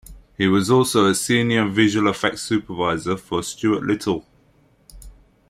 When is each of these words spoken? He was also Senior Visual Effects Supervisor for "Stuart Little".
He 0.35 0.47
was 0.47 0.71
also 0.71 1.13
Senior 1.13 1.67
Visual 1.67 2.09
Effects 2.09 2.41
Supervisor 2.41 3.17
for 3.17 3.43
"Stuart 3.43 3.83
Little". 3.83 4.25